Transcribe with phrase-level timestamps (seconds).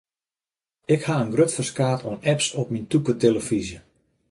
[0.93, 3.79] Ik haw in grut ferskaat oan apps op myn tûke telefyzje.